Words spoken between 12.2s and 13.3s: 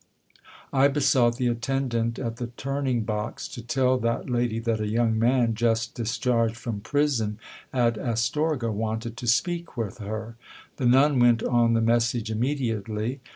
immediately.